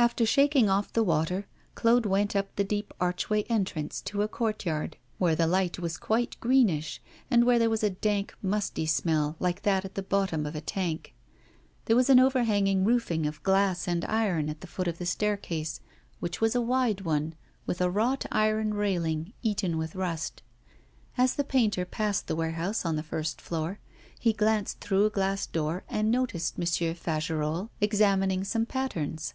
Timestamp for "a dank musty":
7.82-8.86